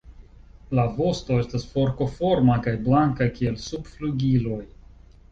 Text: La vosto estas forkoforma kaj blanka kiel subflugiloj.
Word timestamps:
La 0.77 0.83
vosto 0.99 1.35
estas 1.41 1.65
forkoforma 1.73 2.55
kaj 2.67 2.73
blanka 2.87 3.27
kiel 3.35 3.59
subflugiloj. 3.65 4.59